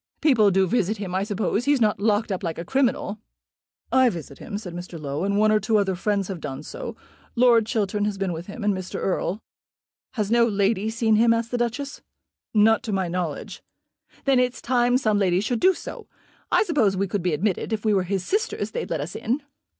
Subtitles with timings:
[0.19, 1.65] "People do visit him, I suppose.
[1.65, 3.19] He's not locked up like a criminal."
[3.91, 4.99] "I visit him," said Mr.
[4.99, 6.95] Low, "and one or two other friends have done so.
[7.35, 8.95] Lord Chiltern has been with him, and Mr.
[8.99, 9.41] Erle."
[10.13, 12.01] "Has no lady seen him?" asked the Duchess.
[12.51, 13.61] "Not to my knowledge."
[14.25, 16.07] "Then it's time some lady should do so.
[16.51, 17.71] I suppose we could be admitted.
[17.71, 19.43] If we were his sisters they'd let us in."